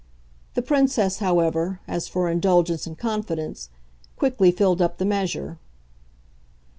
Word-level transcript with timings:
The 0.55 0.63
Princess, 0.63 1.19
however, 1.19 1.79
as 1.87 2.07
for 2.07 2.27
indulgence 2.31 2.87
and 2.87 2.97
confidence, 2.97 3.69
quickly 4.15 4.49
filled 4.51 4.81
up 4.81 4.97
the 4.97 5.05
measure. 5.05 5.59